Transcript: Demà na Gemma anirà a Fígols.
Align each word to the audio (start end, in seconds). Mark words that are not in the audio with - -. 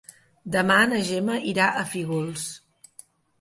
Demà 0.53 0.77
na 0.93 1.01
Gemma 1.09 1.35
anirà 1.41 1.67
a 1.83 1.85
Fígols. 1.93 2.47